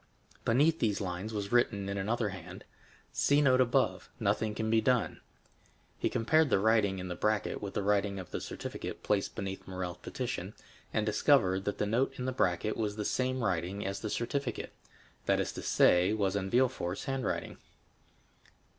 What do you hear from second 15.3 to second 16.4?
is to say, was